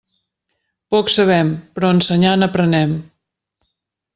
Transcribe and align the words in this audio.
Poc 0.95 1.11
sabem, 1.15 1.51
però 1.75 1.91
ensenyant 1.99 2.47
aprenem. 2.49 2.97